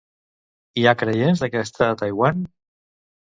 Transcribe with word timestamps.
Hi 0.79 0.85
ha 0.85 0.93
creients 1.01 1.43
d'aquesta 1.45 1.89
a 1.91 1.99
Taiwan? 1.99 2.41